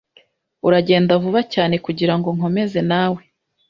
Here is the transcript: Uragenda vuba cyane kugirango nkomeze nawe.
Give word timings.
Uragenda 0.67 1.11
vuba 1.23 1.41
cyane 1.53 1.75
kugirango 1.85 2.29
nkomeze 2.37 2.79
nawe. 2.89 3.21